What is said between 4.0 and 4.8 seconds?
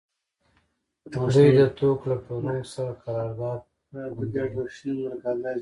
بنداوه